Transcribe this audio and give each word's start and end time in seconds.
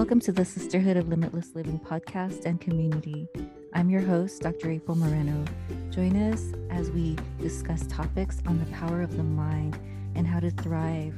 Welcome 0.00 0.20
to 0.20 0.32
the 0.32 0.46
Sisterhood 0.46 0.96
of 0.96 1.08
Limitless 1.08 1.54
Living 1.54 1.78
podcast 1.78 2.46
and 2.46 2.58
community. 2.58 3.28
I'm 3.74 3.90
your 3.90 4.00
host, 4.00 4.40
Dr. 4.40 4.70
April 4.70 4.96
Moreno. 4.96 5.44
Join 5.90 6.16
us 6.16 6.54
as 6.70 6.90
we 6.90 7.18
discuss 7.38 7.86
topics 7.86 8.38
on 8.46 8.58
the 8.58 8.64
power 8.72 9.02
of 9.02 9.14
the 9.18 9.22
mind 9.22 9.78
and 10.14 10.26
how 10.26 10.40
to 10.40 10.50
thrive 10.52 11.12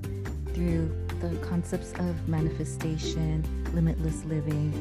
through 0.52 0.92
the 1.20 1.30
concepts 1.46 1.92
of 2.00 2.28
manifestation, 2.28 3.44
limitless 3.72 4.24
living, 4.24 4.74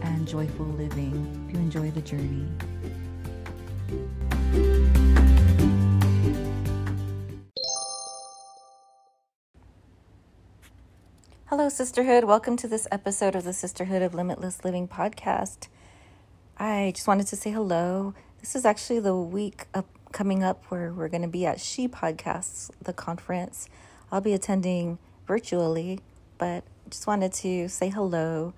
and 0.00 0.26
joyful 0.26 0.64
living. 0.64 1.46
If 1.46 1.54
you 1.54 1.60
enjoy 1.60 1.90
the 1.90 2.00
journey. 2.00 2.48
Hello, 11.54 11.68
Sisterhood. 11.68 12.24
Welcome 12.24 12.56
to 12.56 12.66
this 12.66 12.88
episode 12.90 13.34
of 13.34 13.44
the 13.44 13.52
Sisterhood 13.52 14.00
of 14.00 14.14
Limitless 14.14 14.64
Living 14.64 14.88
podcast. 14.88 15.68
I 16.56 16.92
just 16.94 17.06
wanted 17.06 17.26
to 17.26 17.36
say 17.36 17.50
hello. 17.50 18.14
This 18.40 18.56
is 18.56 18.64
actually 18.64 19.00
the 19.00 19.14
week 19.14 19.66
up, 19.74 19.84
coming 20.12 20.42
up 20.42 20.64
where 20.70 20.94
we're 20.94 21.10
going 21.10 21.20
to 21.20 21.28
be 21.28 21.44
at 21.44 21.60
She 21.60 21.88
Podcasts, 21.88 22.70
the 22.80 22.94
conference. 22.94 23.68
I'll 24.10 24.22
be 24.22 24.32
attending 24.32 24.96
virtually, 25.26 26.00
but 26.38 26.64
just 26.88 27.06
wanted 27.06 27.34
to 27.34 27.68
say 27.68 27.90
hello. 27.90 28.54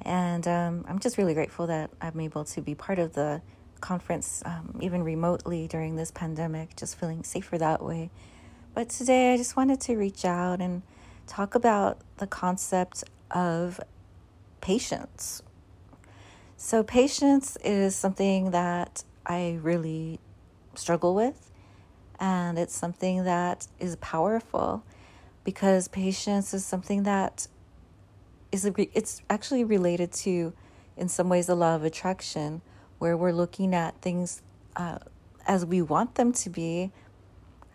And 0.00 0.48
um, 0.48 0.86
I'm 0.88 0.98
just 0.98 1.18
really 1.18 1.34
grateful 1.34 1.66
that 1.66 1.90
I'm 2.00 2.18
able 2.20 2.46
to 2.46 2.62
be 2.62 2.74
part 2.74 2.98
of 2.98 3.12
the 3.12 3.42
conference, 3.82 4.42
um, 4.46 4.78
even 4.80 5.04
remotely 5.04 5.68
during 5.68 5.96
this 5.96 6.10
pandemic, 6.10 6.74
just 6.74 6.98
feeling 6.98 7.22
safer 7.22 7.58
that 7.58 7.84
way. 7.84 8.08
But 8.72 8.88
today 8.88 9.34
I 9.34 9.36
just 9.36 9.56
wanted 9.56 9.82
to 9.82 9.96
reach 9.96 10.24
out 10.24 10.62
and 10.62 10.80
talk 11.26 11.54
about 11.54 11.98
the 12.18 12.26
concept 12.26 13.04
of 13.30 13.80
patience. 14.60 15.42
So, 16.56 16.82
patience 16.82 17.56
is 17.64 17.96
something 17.96 18.50
that 18.50 19.04
I 19.24 19.58
really 19.62 20.20
struggle 20.74 21.14
with, 21.14 21.50
and 22.18 22.58
it's 22.58 22.76
something 22.76 23.24
that 23.24 23.66
is 23.78 23.96
powerful 23.96 24.84
because 25.44 25.88
patience 25.88 26.52
is 26.52 26.64
something 26.64 27.04
that 27.04 27.48
is 28.52 28.66
a, 28.66 28.72
it's 28.96 29.22
actually 29.30 29.64
related 29.64 30.12
to 30.12 30.52
in 30.96 31.08
some 31.08 31.28
ways 31.28 31.46
the 31.46 31.54
law 31.54 31.74
of 31.74 31.84
attraction 31.84 32.60
where 32.98 33.16
we're 33.16 33.32
looking 33.32 33.74
at 33.74 34.00
things 34.02 34.42
uh, 34.76 34.98
as 35.46 35.64
we 35.64 35.80
want 35.80 36.16
them 36.16 36.32
to 36.32 36.50
be 36.50 36.92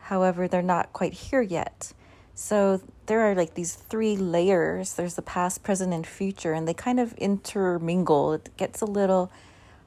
however 0.01 0.47
they're 0.47 0.61
not 0.61 0.93
quite 0.93 1.13
here 1.13 1.41
yet 1.41 1.91
so 2.35 2.81
there 3.07 3.21
are 3.21 3.35
like 3.35 3.53
these 3.53 3.75
three 3.75 4.15
layers 4.15 4.93
there's 4.93 5.15
the 5.15 5.21
past, 5.21 5.63
present, 5.63 5.93
and 5.93 6.05
future, 6.05 6.53
and 6.53 6.67
they 6.67 6.73
kind 6.73 6.99
of 6.99 7.13
intermingle. 7.13 8.33
It 8.33 8.49
gets 8.57 8.81
a 8.81 8.85
little 8.85 9.31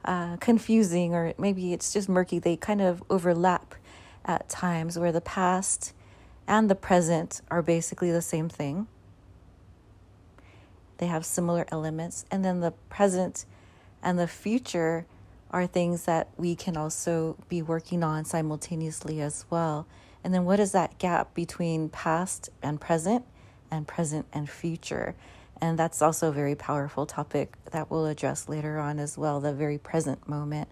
uh, 0.04 0.36
confusing, 0.36 1.14
or 1.14 1.34
maybe 1.38 1.72
it's 1.72 1.92
just 1.92 2.08
murky. 2.08 2.38
They 2.38 2.56
kind 2.56 2.80
of 2.80 3.02
overlap 3.10 3.74
at 4.24 4.48
times 4.48 4.98
where 4.98 5.12
the 5.12 5.20
past 5.20 5.92
and 6.46 6.70
the 6.70 6.74
present 6.74 7.40
are 7.50 7.62
basically 7.62 8.10
the 8.10 8.22
same 8.22 8.48
thing. 8.48 8.86
They 10.98 11.06
have 11.06 11.24
similar 11.24 11.66
elements. 11.70 12.24
And 12.30 12.44
then 12.44 12.60
the 12.60 12.72
present 12.88 13.44
and 14.02 14.18
the 14.18 14.26
future 14.26 15.06
are 15.50 15.66
things 15.66 16.04
that 16.04 16.28
we 16.36 16.54
can 16.54 16.76
also 16.76 17.36
be 17.48 17.62
working 17.62 18.02
on 18.02 18.24
simultaneously 18.24 19.20
as 19.20 19.46
well. 19.50 19.86
And 20.28 20.34
then 20.34 20.44
what 20.44 20.60
is 20.60 20.72
that 20.72 20.98
gap 20.98 21.32
between 21.32 21.88
past 21.88 22.50
and 22.62 22.78
present 22.78 23.24
and 23.70 23.88
present 23.88 24.26
and 24.30 24.46
future? 24.46 25.14
And 25.58 25.78
that's 25.78 26.02
also 26.02 26.28
a 26.28 26.32
very 26.32 26.54
powerful 26.54 27.06
topic 27.06 27.56
that 27.70 27.90
we'll 27.90 28.04
address 28.04 28.46
later 28.46 28.78
on 28.78 28.98
as 28.98 29.16
well, 29.16 29.40
the 29.40 29.54
very 29.54 29.78
present 29.78 30.28
moment. 30.28 30.68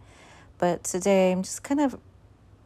But 0.59 0.85
today 0.85 1.33
I'm 1.33 1.43
just 1.43 1.63
kind 1.63 1.81
of, 1.81 1.99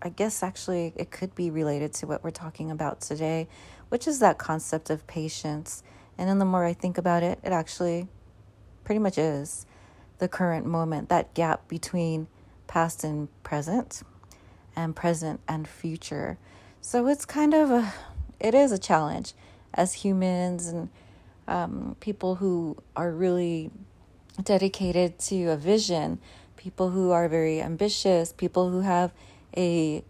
I 0.03 0.09
guess 0.09 0.43
actually 0.43 0.93
it 0.97 1.13
could 1.13 1.33
be 1.37 1.49
related 1.49 1.93
to 1.93 2.09
what 2.09 2.25
we're 2.25 2.33
talking 2.33 2.73
about 2.73 3.01
today, 3.01 3.47
which 3.91 4.09
is 4.09 4.19
that 4.19 4.39
concept 4.39 4.91
of 4.91 5.07
patience. 5.07 5.85
And 6.19 6.29
then 6.29 6.41
the 6.41 6.45
more 6.45 6.65
I 6.65 6.73
think 6.73 6.99
about 6.99 7.23
it, 7.23 7.39
it 7.45 7.53
actually 7.53 8.09
pretty 8.83 8.99
much 8.99 9.17
is 9.17 9.65
the 10.19 10.27
current 10.27 10.67
moment, 10.67 11.09
that 11.09 11.35
gap 11.35 11.69
between 11.69 12.27
past 12.67 13.05
and 13.05 13.29
present, 13.45 14.03
and 14.75 14.97
present 14.97 15.39
and 15.47 15.69
future. 15.69 16.37
So 16.83 17.07
it's 17.09 17.27
kind 17.27 17.53
of 17.53 17.71
a, 17.71 17.93
it 18.41 18.55
is 18.55 18.73
a 18.73 18.79
challenge 18.79 19.35
as 19.75 19.93
humans 19.93 20.67
and 20.67 20.89
um, 21.47 21.97
people 22.01 22.37
who 22.37 22.77
are 22.97 23.11
really 23.11 23.71
dedicated 24.43 25.19
to 25.19 25.51
a 25.51 25.57
vision, 25.57 26.19
people 26.57 26.91
who 26.91 27.11
are 27.11 27.29
very 27.29 27.61
ambitious, 27.61 28.33
people 28.33 28.71
who 28.71 28.81
have 28.81 29.13
a 29.57 30.03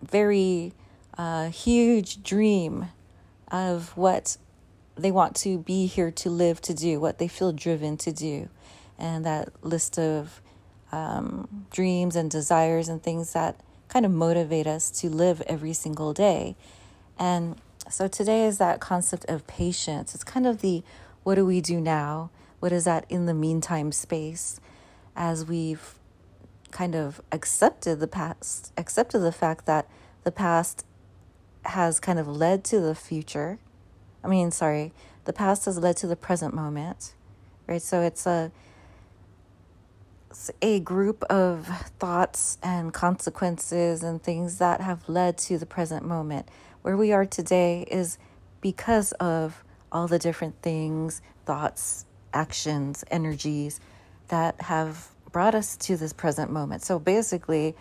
very 0.00 0.72
uh, 1.18 1.48
huge 1.48 2.22
dream 2.22 2.86
of 3.48 3.96
what 3.96 4.36
they 4.96 5.10
want 5.10 5.34
to 5.36 5.58
be 5.58 5.86
here 5.86 6.10
to 6.12 6.30
live 6.30 6.60
to 6.62 6.74
do, 6.74 7.00
what 7.00 7.18
they 7.18 7.28
feel 7.28 7.52
driven 7.52 7.96
to 7.98 8.12
do. 8.12 8.48
And 8.98 9.24
that 9.26 9.48
list 9.62 9.98
of 9.98 10.40
um, 10.92 11.66
dreams 11.70 12.14
and 12.16 12.30
desires 12.30 12.88
and 12.88 13.02
things 13.02 13.32
that 13.32 13.60
kind 13.88 14.04
of 14.04 14.12
motivate 14.12 14.66
us 14.66 14.90
to 15.00 15.08
live 15.08 15.40
every 15.42 15.72
single 15.72 16.12
day. 16.12 16.56
And 17.18 17.56
so 17.88 18.08
today 18.08 18.44
is 18.44 18.58
that 18.58 18.80
concept 18.80 19.24
of 19.28 19.46
patience. 19.46 20.14
It's 20.14 20.24
kind 20.24 20.46
of 20.46 20.60
the 20.60 20.82
what 21.22 21.36
do 21.36 21.44
we 21.44 21.60
do 21.60 21.80
now? 21.80 22.30
What 22.60 22.72
is 22.72 22.84
that 22.84 23.04
in 23.08 23.26
the 23.26 23.34
meantime 23.34 23.92
space 23.92 24.60
as 25.14 25.44
we've 25.44 25.94
kind 26.70 26.94
of 26.94 27.20
accepted 27.32 28.00
the 28.00 28.06
past, 28.06 28.72
accepted 28.76 29.20
the 29.20 29.32
fact 29.32 29.66
that 29.66 29.88
the 30.24 30.32
past 30.32 30.84
has 31.64 31.98
kind 31.98 32.18
of 32.18 32.28
led 32.28 32.64
to 32.64 32.80
the 32.80 32.94
future. 32.94 33.58
I 34.22 34.28
mean, 34.28 34.50
sorry, 34.50 34.92
the 35.24 35.32
past 35.32 35.64
has 35.64 35.78
led 35.78 35.96
to 35.98 36.06
the 36.06 36.16
present 36.16 36.54
moment, 36.54 37.14
right? 37.66 37.82
So 37.82 38.02
it's 38.02 38.26
a 38.26 38.52
a 40.60 40.80
group 40.80 41.22
of 41.24 41.66
thoughts 41.98 42.58
and 42.62 42.92
consequences 42.92 44.02
and 44.02 44.22
things 44.22 44.58
that 44.58 44.80
have 44.80 45.08
led 45.08 45.38
to 45.38 45.58
the 45.58 45.66
present 45.66 46.04
moment. 46.04 46.48
Where 46.82 46.96
we 46.96 47.12
are 47.12 47.24
today 47.24 47.86
is 47.90 48.18
because 48.60 49.12
of 49.12 49.64
all 49.90 50.06
the 50.06 50.18
different 50.18 50.60
things, 50.62 51.22
thoughts, 51.44 52.04
actions, 52.32 53.04
energies 53.10 53.80
that 54.28 54.60
have 54.62 55.08
brought 55.32 55.54
us 55.54 55.76
to 55.76 55.96
this 55.96 56.12
present 56.12 56.50
moment. 56.50 56.82
So 56.82 56.98
basically, 56.98 57.74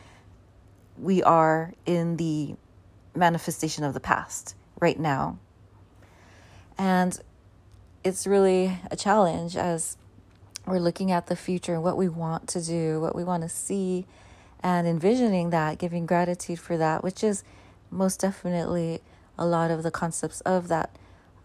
we 0.97 1.23
are 1.23 1.73
in 1.85 2.17
the 2.17 2.55
manifestation 3.15 3.83
of 3.83 3.93
the 3.93 3.99
past 3.99 4.55
right 4.79 4.99
now. 4.99 5.39
And 6.77 7.19
it's 8.03 8.27
really 8.27 8.77
a 8.91 8.95
challenge 8.95 9.55
as 9.55 9.97
we're 10.65 10.79
looking 10.79 11.11
at 11.11 11.27
the 11.27 11.35
future 11.35 11.73
and 11.73 11.83
what 11.83 11.97
we 11.97 12.09
want 12.09 12.47
to 12.49 12.61
do, 12.61 12.99
what 12.99 13.15
we 13.15 13.23
want 13.23 13.43
to 13.43 13.49
see, 13.49 14.05
and 14.61 14.87
envisioning 14.87 15.51
that, 15.51 15.77
giving 15.77 16.05
gratitude 16.05 16.59
for 16.59 16.77
that, 16.77 17.03
which 17.03 17.23
is 17.23 17.43
most 17.91 18.21
definitely 18.21 19.01
a 19.37 19.45
lot 19.45 19.71
of 19.71 19.83
the 19.83 19.91
concepts 19.91 20.41
of 20.41 20.67
that 20.69 20.89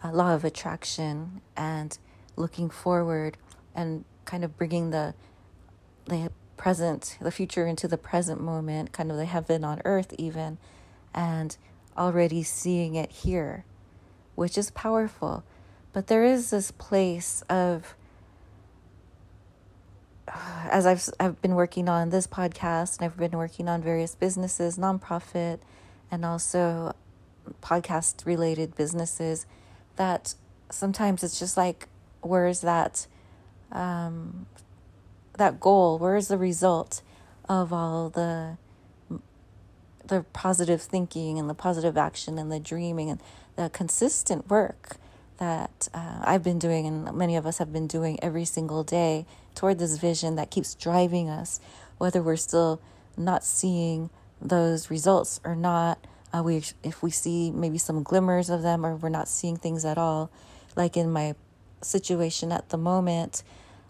uh, 0.02 0.10
law 0.10 0.34
of 0.34 0.44
attraction 0.44 1.40
and 1.56 1.98
looking 2.36 2.70
forward 2.70 3.36
and 3.74 4.04
kind 4.24 4.44
of 4.44 4.56
bringing 4.56 4.90
the 4.90 5.14
the 6.06 6.30
present, 6.56 7.16
the 7.20 7.30
future 7.30 7.66
into 7.66 7.88
the 7.88 7.96
present 7.96 8.40
moment, 8.40 8.92
kind 8.92 9.10
of 9.10 9.16
the 9.16 9.24
heaven 9.24 9.64
on 9.64 9.80
earth, 9.84 10.12
even, 10.18 10.58
and 11.14 11.56
already 11.96 12.42
seeing 12.42 12.94
it 12.94 13.10
here, 13.10 13.64
which 14.34 14.58
is 14.58 14.70
powerful. 14.70 15.44
But 15.92 16.08
there 16.08 16.24
is 16.24 16.50
this 16.50 16.70
place 16.70 17.42
of 17.48 17.94
as 20.70 20.86
I've 20.86 21.08
I've 21.18 21.40
been 21.42 21.54
working 21.54 21.88
on 21.88 22.10
this 22.10 22.26
podcast 22.26 22.98
and 22.98 23.06
I've 23.06 23.16
been 23.16 23.36
working 23.36 23.68
on 23.68 23.82
various 23.82 24.14
businesses, 24.14 24.78
nonprofit, 24.78 25.60
and 26.10 26.24
also 26.24 26.94
podcast 27.62 28.26
related 28.26 28.76
businesses, 28.76 29.46
that 29.96 30.34
sometimes 30.70 31.22
it's 31.22 31.38
just 31.38 31.56
like, 31.56 31.88
where's 32.20 32.60
that, 32.60 33.06
um, 33.72 34.46
that 35.36 35.58
goal? 35.58 35.98
Where's 35.98 36.28
the 36.28 36.38
result 36.38 37.02
of 37.48 37.72
all 37.72 38.10
the 38.10 38.56
the 40.06 40.24
positive 40.32 40.82
thinking 40.82 41.38
and 41.38 41.48
the 41.48 41.54
positive 41.54 41.96
action 41.96 42.36
and 42.36 42.50
the 42.50 42.58
dreaming 42.58 43.10
and 43.10 43.20
the 43.54 43.70
consistent 43.70 44.50
work 44.50 44.96
that 45.40 45.88
uh, 45.92 46.20
I've 46.22 46.44
been 46.44 46.58
doing 46.58 46.86
and 46.86 47.12
many 47.14 47.34
of 47.34 47.46
us 47.46 47.58
have 47.58 47.72
been 47.72 47.86
doing 47.86 48.18
every 48.22 48.44
single 48.44 48.84
day 48.84 49.26
toward 49.54 49.78
this 49.78 49.96
vision 49.96 50.36
that 50.36 50.50
keeps 50.50 50.74
driving 50.74 51.28
us, 51.28 51.58
whether 51.98 52.22
we're 52.22 52.36
still 52.36 52.80
not 53.16 53.42
seeing 53.42 54.10
those 54.40 54.90
results 54.90 55.40
or 55.42 55.56
not. 55.56 56.06
Uh, 56.32 56.42
we 56.44 56.62
if 56.84 57.02
we 57.02 57.10
see 57.10 57.50
maybe 57.50 57.78
some 57.78 58.02
glimmers 58.02 58.50
of 58.50 58.62
them 58.62 58.86
or 58.86 58.94
we're 58.94 59.08
not 59.08 59.28
seeing 59.28 59.56
things 59.56 59.84
at 59.84 59.98
all, 59.98 60.30
like 60.76 60.96
in 60.96 61.10
my 61.10 61.34
situation 61.82 62.52
at 62.52 62.68
the 62.68 62.76
moment, 62.76 63.42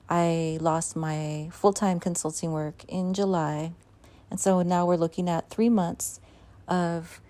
I 0.08 0.58
lost 0.60 0.96
my 0.96 1.48
full 1.52 1.72
time 1.72 2.00
consulting 2.00 2.52
work 2.52 2.84
in 2.88 3.12
July. 3.12 3.72
And 4.30 4.38
so 4.38 4.62
now 4.62 4.86
we're 4.86 4.96
looking 4.96 5.28
at 5.28 5.50
three 5.50 5.68
months 5.68 6.20
of 6.68 7.20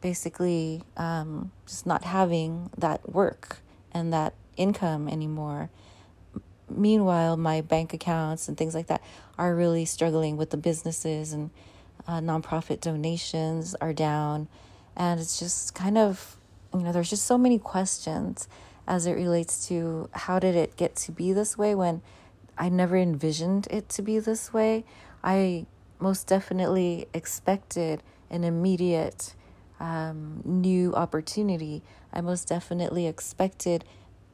basically 0.00 0.82
um, 0.96 1.50
just 1.66 1.86
not 1.86 2.04
having 2.04 2.70
that 2.78 3.12
work 3.12 3.58
and 3.92 4.12
that 4.12 4.34
income 4.56 5.08
anymore. 5.08 5.70
Meanwhile, 6.68 7.36
my 7.36 7.60
bank 7.60 7.92
accounts 7.92 8.48
and 8.48 8.56
things 8.56 8.74
like 8.74 8.86
that 8.86 9.02
are 9.38 9.54
really 9.54 9.84
struggling 9.84 10.36
with 10.36 10.50
the 10.50 10.56
businesses 10.56 11.32
and 11.32 11.50
uh, 12.06 12.20
nonprofit 12.20 12.80
donations 12.80 13.74
are 13.80 13.92
down. 13.92 14.48
And 14.96 15.20
it's 15.20 15.38
just 15.38 15.74
kind 15.74 15.98
of, 15.98 16.36
you 16.72 16.80
know, 16.80 16.92
there's 16.92 17.10
just 17.10 17.24
so 17.24 17.36
many 17.36 17.58
questions 17.58 18.48
as 18.86 19.06
it 19.06 19.12
relates 19.12 19.68
to 19.68 20.08
how 20.12 20.38
did 20.38 20.54
it 20.54 20.76
get 20.76 20.96
to 20.96 21.12
be 21.12 21.32
this 21.32 21.56
way 21.58 21.74
when 21.74 22.02
I 22.56 22.68
never 22.68 22.96
envisioned 22.96 23.66
it 23.70 23.88
to 23.90 24.02
be 24.02 24.18
this 24.18 24.52
way. 24.52 24.84
I 25.22 25.66
most 25.98 26.26
definitely 26.26 27.06
expected 27.12 28.02
an 28.30 28.44
immediate 28.44 29.34
um, 29.80 30.42
new 30.44 30.94
opportunity. 30.94 31.82
I 32.12 32.20
most 32.20 32.46
definitely 32.48 33.06
expected 33.06 33.84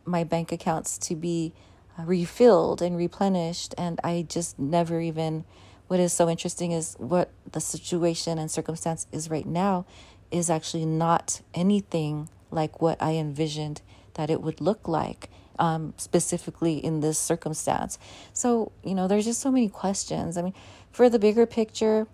my 0.05 0.25
bank 0.25 0.53
accounts 0.53 0.99
to 0.99 1.15
be 1.15 1.53
uh, 1.99 2.03
refilled 2.05 2.83
and 2.83 2.97
replenished, 2.97 3.75
and 3.79 3.99
I 4.05 4.27
just 4.29 4.59
never 4.59 5.01
even. 5.01 5.45
What 5.89 6.01
is 6.01 6.13
so 6.13 6.29
interesting 6.29 6.73
is 6.73 6.97
what 6.99 7.31
the 7.51 7.61
situation 7.61 8.39
and 8.39 8.51
circumstance 8.51 9.07
is 9.13 9.31
right 9.31 9.47
now 9.47 9.87
is 10.33 10.51
actually 10.51 10.85
not 10.85 11.41
anything 11.55 12.29
like 12.51 12.83
what 12.83 13.01
I 13.01 13.13
envisioned 13.13 13.83
that 14.15 14.29
it 14.29 14.43
would 14.43 14.61
look 14.61 14.89
like. 14.89 15.31
Um, 15.59 15.95
specifically 15.97 16.77
in 16.77 17.01
this 17.01 17.19
circumstance. 17.19 17.99
So, 18.35 18.73
you 18.85 18.95
know, 18.95 19.09
there's 19.09 19.25
just 19.25 19.41
so 19.41 19.51
many 19.51 19.71
questions. 19.71 20.37
I 20.37 20.43
mean, 20.43 20.53
for 20.93 21.09
the 21.09 21.19
bigger 21.19 21.47
picture, 21.47 22.07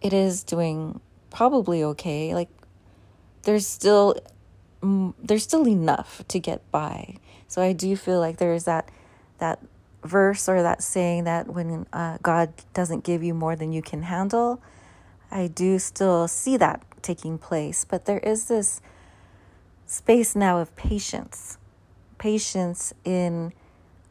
it 0.00 0.12
is 0.12 0.44
doing 0.44 1.00
probably 1.30 1.82
okay. 1.82 2.34
Like 2.34 2.48
there's 3.42 3.66
still 3.66 4.16
there's 4.82 5.42
still 5.42 5.66
enough 5.66 6.22
to 6.28 6.38
get 6.38 6.70
by. 6.70 7.16
So 7.48 7.62
I 7.62 7.72
do 7.72 7.96
feel 7.96 8.20
like 8.20 8.36
there's 8.38 8.64
that 8.64 8.90
that 9.38 9.60
verse 10.04 10.48
or 10.48 10.62
that 10.62 10.82
saying 10.82 11.24
that 11.24 11.48
when 11.48 11.86
uh, 11.92 12.18
God 12.22 12.52
doesn't 12.74 13.04
give 13.04 13.22
you 13.22 13.34
more 13.34 13.56
than 13.56 13.72
you 13.72 13.82
can 13.82 14.02
handle, 14.02 14.62
I 15.30 15.48
do 15.48 15.78
still 15.78 16.28
see 16.28 16.56
that 16.56 16.82
taking 17.02 17.38
place. 17.38 17.84
But 17.84 18.04
there 18.04 18.20
is 18.20 18.48
this 18.48 18.80
space 19.86 20.34
now 20.34 20.58
of 20.58 20.74
patience, 20.76 21.58
patience 22.18 22.92
in 23.04 23.52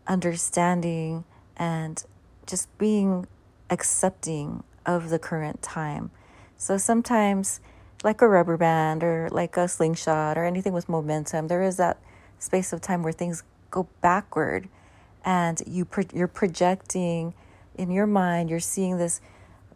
understanding 0.07 1.23
and 1.57 2.03
just 2.45 2.75
being 2.77 3.27
accepting 3.69 4.63
of 4.85 5.09
the 5.09 5.19
current 5.19 5.62
time. 5.62 6.12
So 6.65 6.79
sometimes, 6.79 7.59
like 8.03 8.23
a 8.23 8.27
rubber 8.27 8.57
band 8.57 9.03
or 9.03 9.29
like 9.31 9.56
a 9.56 9.67
slingshot 9.67 10.35
or 10.35 10.45
anything 10.45 10.73
with 10.73 10.89
momentum, 10.89 11.47
there 11.47 11.62
is 11.62 11.77
that 11.77 12.00
space 12.39 12.73
of 12.73 12.81
time 12.81 13.03
where 13.03 13.13
things 13.13 13.44
go 13.69 13.88
backward 14.01 14.67
and 15.23 15.62
you 15.67 15.85
pro- 15.85 16.09
you're 16.12 16.27
projecting 16.27 17.35
in 17.75 17.91
your 17.91 18.07
mind, 18.07 18.50
you're 18.50 18.59
seeing 18.59 18.97
this 18.97 19.21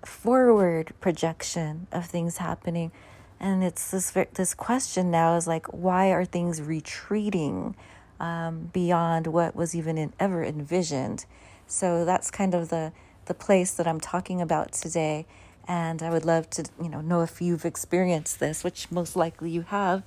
forward 0.03 0.93
projection 0.99 1.85
of 1.91 2.07
things 2.07 2.37
happening. 2.37 2.91
And 3.39 3.63
it's 3.63 3.91
this 3.91 4.09
this 4.33 4.55
question 4.55 5.11
now 5.11 5.35
is 5.35 5.45
like, 5.45 5.67
why 5.67 6.11
are 6.11 6.25
things 6.25 6.59
retreating 6.59 7.75
um, 8.19 8.71
beyond 8.73 9.27
what 9.27 9.55
was 9.55 9.75
even 9.75 9.99
in, 9.99 10.11
ever 10.19 10.43
envisioned? 10.43 11.27
So 11.67 12.03
that's 12.03 12.31
kind 12.31 12.55
of 12.55 12.69
the 12.69 12.93
the 13.25 13.35
place 13.35 13.73
that 13.73 13.85
I'm 13.85 13.99
talking 13.99 14.41
about 14.41 14.71
today. 14.71 15.27
And 15.69 16.01
I 16.01 16.09
would 16.09 16.25
love 16.25 16.49
to, 16.51 16.65
you 16.81 16.89
know, 16.89 16.99
know 16.99 17.21
if 17.21 17.43
you've 17.43 17.63
experienced 17.63 18.39
this, 18.39 18.63
which 18.63 18.91
most 18.91 19.15
likely 19.15 19.51
you 19.51 19.61
have. 19.61 20.03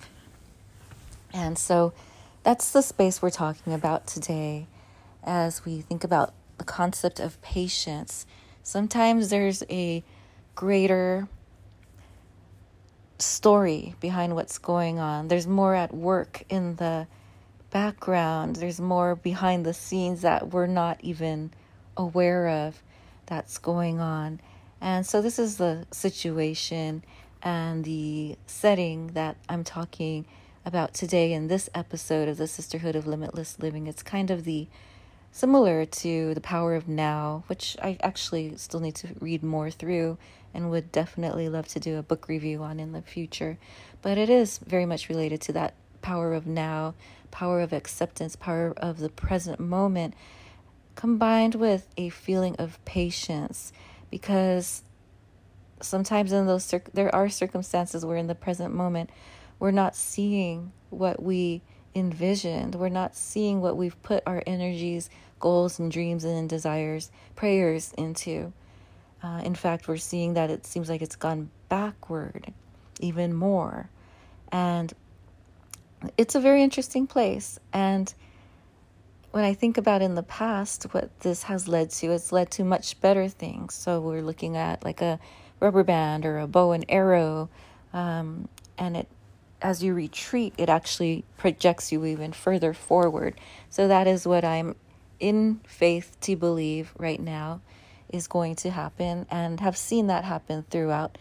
And 1.33 1.57
so 1.57 1.93
that's 2.43 2.73
the 2.73 2.83
space 2.83 3.23
we're 3.23 3.31
talking 3.31 3.73
about 3.73 4.09
today 4.09 4.67
as 5.23 5.65
we 5.65 5.81
think 5.81 6.03
about 6.03 6.35
the 6.59 6.65
concept 6.65 7.21
of 7.21 7.41
patience. 7.43 8.27
Sometimes 8.65 9.31
there's 9.31 9.63
a 9.71 10.03
greater 10.57 11.29
story 13.21 13.95
behind 14.01 14.35
what's 14.35 14.59
going 14.59 14.99
on. 14.99 15.29
There's 15.29 15.47
more 15.47 15.77
at 15.77 15.95
work 15.95 16.43
in 16.49 16.75
the 16.75 17.07
background. 17.71 18.57
There's 18.57 18.81
more 18.81 19.15
behind 19.15 19.65
the 19.65 19.75
scenes 19.75 20.23
that 20.23 20.51
we're 20.51 20.67
not 20.67 20.99
even 21.03 21.53
aware 21.97 22.49
of 22.49 22.83
that's 23.27 23.59
going 23.59 24.01
on. 24.01 24.41
And 24.83 25.07
so, 25.07 25.23
this 25.23 25.39
is 25.39 25.59
the 25.59 25.87
situation 25.93 27.05
and 27.41 27.85
the 27.85 28.37
setting 28.49 29.13
that 29.15 29.37
I'm 29.49 29.63
talking 29.63 30.27
about 30.67 30.93
today 30.93 31.33
in 31.33 31.47
this 31.47 31.71
episode 31.73 32.29
of 32.29 32.37
the 32.37 32.49
Sisterhood 32.49 32.97
of 32.97 33.07
Limitless 33.07 33.61
Living. 33.61 33.87
It's 33.87 34.03
kind 34.03 34.29
of 34.29 34.43
the 34.43 34.67
similar 35.31 35.85
to 35.85 36.35
The 36.35 36.41
Power 36.41 36.75
of 36.75 36.89
Now, 36.89 37.45
which 37.47 37.77
I 37.81 37.97
actually 38.03 38.57
still 38.57 38.81
need 38.81 38.97
to 38.97 39.11
read 39.21 39.45
more 39.45 39.71
through 39.71 40.19
and 40.53 40.69
would 40.69 40.91
definitely 40.91 41.49
love 41.49 41.69
to 41.69 41.79
do 41.79 41.97
a 41.97 42.03
book 42.03 42.27
review 42.27 42.65
on 42.65 42.81
in 42.81 42.91
the 42.91 43.03
future. 43.03 43.59
But 44.03 44.19
it 44.19 44.29
is 44.29 44.59
very 44.59 44.85
much 44.85 45.09
related 45.09 45.41
to 45.43 45.53
that 45.53 45.75
power 46.01 46.35
of 46.35 46.49
now, 46.49 46.95
power 47.31 47.61
of 47.61 47.73
acceptance, 47.73 48.35
power 48.35 48.75
of 48.77 48.99
the 48.99 49.11
present 49.11 49.61
moment 49.61 50.15
combined 50.97 51.55
with 51.55 51.87
a 51.97 52.09
feeling 52.09 52.57
of 52.57 52.85
patience 52.85 53.73
because 54.13 54.83
sometimes 55.81 56.33
in 56.33 56.47
those 56.47 56.65
circ- 56.65 56.93
there 56.93 57.13
are 57.13 57.29
circumstances 57.29 58.05
where 58.05 58.19
in 58.19 58.29
the 58.29 58.35
present 58.35 58.73
moment 58.73 59.11
we're 59.59 59.73
not 59.73 59.97
seeing 59.97 60.71
what 60.91 61.21
we 61.21 61.63
envisioned. 61.95 62.75
We're 62.75 62.91
not 62.91 63.17
seeing 63.17 63.61
what 63.61 63.77
we've 63.77 64.01
put 64.03 64.23
our 64.27 64.43
energies 64.47 65.11
goals 65.41 65.81
and 65.81 65.91
dreams 65.91 66.23
and 66.23 66.49
desires 66.49 67.11
prayers 67.35 67.93
into. 67.99 68.53
Uh, 69.25 69.41
in 69.45 69.55
fact 69.55 69.89
we're 69.89 69.97
seeing 69.97 70.35
that 70.35 70.51
it 70.51 70.67
seems 70.67 70.89
like 70.89 71.01
it's 71.01 71.17
gone 71.17 71.51
backward 71.69 72.53
even 73.01 73.33
more. 73.33 73.89
And 74.53 74.93
it's 76.19 76.35
a 76.35 76.41
very 76.41 76.63
interesting 76.63 77.07
place. 77.07 77.59
And 77.73 78.13
when 79.33 79.45
I 79.45 79.55
think 79.55 79.79
about 79.79 80.03
in 80.03 80.15
the 80.15 80.23
past 80.23 80.85
what 80.93 81.21
this 81.21 81.45
has 81.45 81.67
led 81.67 81.91
to, 81.91 82.13
it's 82.13 82.33
led 82.33 82.51
to 82.53 82.65
much 82.65 83.01
better 83.01 83.29
things. 83.29 83.75
So 83.75 84.01
we're 84.01 84.23
looking 84.23 84.57
at 84.57 84.85
like 84.85 85.01
a 85.01 85.19
rubber 85.59 85.83
band 85.83 86.27
or 86.27 86.39
a 86.39 86.47
bow 86.47 86.73
and 86.73 86.85
arrow, 86.89 87.49
um, 87.93 88.49
and 88.79 88.97
it 88.97 89.09
as 89.63 89.83
you 89.83 89.95
retreat, 89.95 90.53
it 90.59 90.69
actually 90.69 91.25
projects 91.37 91.93
you 91.93 92.05
even 92.05 92.33
further 92.33 92.75
forward. 92.75 93.41
So 93.71 93.89
that 93.89 94.07
is 94.07 94.27
what 94.27 94.45
I'm 94.45 94.75
in 95.21 95.61
faith 95.65 96.17
to 96.23 96.35
believe 96.35 96.93
right 96.99 97.21
now 97.21 97.61
is 98.09 98.27
going 98.27 98.57
to 98.57 98.71
happen, 98.71 99.25
and 99.31 99.61
have 99.61 99.77
seen 99.77 100.09
that 100.09 100.25
happen 100.25 100.65
throughout 100.69 101.17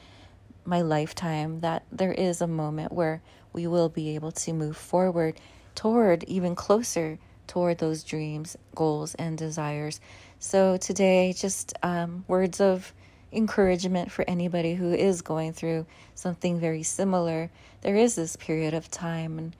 my 0.65 0.81
lifetime. 0.81 1.61
That 1.61 1.83
there 1.91 2.11
is 2.11 2.41
a 2.41 2.47
moment 2.47 2.91
where 2.91 3.21
we 3.53 3.67
will 3.67 3.87
be 3.89 4.15
able 4.15 4.31
to 4.33 4.51
move 4.53 4.75
forward 4.75 5.39
toward 5.75 6.23
even 6.25 6.55
closer 6.55 7.17
toward 7.47 7.77
those 7.77 8.03
dreams, 8.03 8.57
goals, 8.75 9.15
and 9.15 9.37
desires. 9.37 9.99
So, 10.39 10.77
today, 10.77 11.33
just 11.33 11.73
um, 11.83 12.25
words 12.27 12.61
of 12.61 12.93
encouragement 13.33 14.11
for 14.11 14.25
anybody 14.27 14.73
who 14.73 14.93
is 14.93 15.21
going 15.21 15.53
through 15.53 15.85
something 16.15 16.59
very 16.59 16.83
similar. 16.83 17.49
There 17.81 17.95
is 17.95 18.15
this 18.15 18.35
period 18.35 18.73
of 18.73 18.89
time, 18.91 19.37
and 19.37 19.55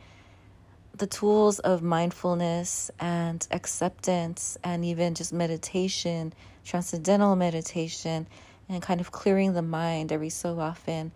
the 0.97 1.07
tools 1.07 1.59
of 1.59 1.81
mindfulness 1.81 2.91
and 2.99 3.47
acceptance, 3.51 4.57
and 4.63 4.83
even 4.83 5.15
just 5.15 5.33
meditation, 5.33 6.33
transcendental 6.65 7.35
meditation, 7.35 8.27
and 8.69 8.81
kind 8.81 9.01
of 9.01 9.11
clearing 9.11 9.53
the 9.53 9.61
mind 9.61 10.11
every 10.11 10.29
so 10.29 10.59
often 10.59 11.11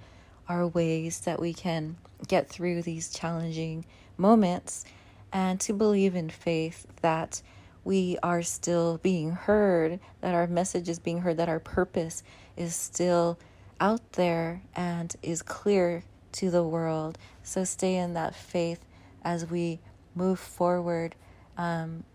are 0.48 0.68
ways 0.68 1.22
that 1.22 1.40
we 1.40 1.54
can 1.54 1.98
get 2.28 2.50
through 2.50 2.82
these 2.82 3.10
challenging 3.10 3.86
moments 4.18 4.86
and 5.36 5.60
to 5.60 5.74
believe 5.74 6.16
in 6.16 6.30
faith 6.30 6.88
that 7.02 7.42
we 7.84 8.18
are 8.24 8.42
still 8.42 9.00
being 9.00 9.32
heard, 9.32 10.00
that 10.22 10.34
our 10.34 10.48
message 10.48 10.88
is 10.88 10.98
being 10.98 11.20
heard, 11.20 11.36
that 11.36 11.50
our 11.50 11.60
purpose 11.60 12.24
is 12.56 12.74
still 12.74 13.38
out 13.82 14.14
there 14.14 14.62
and 14.78 15.14
is 15.22 15.42
clear 15.42 16.06
to 16.32 16.50
the 16.50 16.64
world. 16.64 17.18
So 17.44 17.66
stay 17.66 17.98
in 17.98 18.14
that 18.14 18.34
faith 18.34 18.86
as 19.26 19.46
we 19.46 19.82
move 20.16 20.40
forward 20.40 21.16
um, 21.58 22.06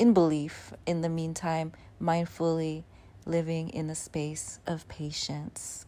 in 0.00 0.12
belief, 0.12 0.72
in 0.84 1.00
the 1.00 1.08
meantime, 1.08 1.70
mindfully 2.02 2.82
living 3.24 3.68
in 3.68 3.88
a 3.88 3.94
space 3.94 4.58
of 4.66 4.88
patience. 4.88 5.83